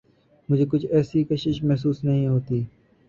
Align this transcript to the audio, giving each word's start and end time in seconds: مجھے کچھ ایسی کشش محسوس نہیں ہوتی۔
مجھے 0.49 0.65
کچھ 0.71 0.85
ایسی 0.91 1.23
کشش 1.23 1.63
محسوس 1.63 2.03
نہیں 2.03 2.27
ہوتی۔ 2.27 2.63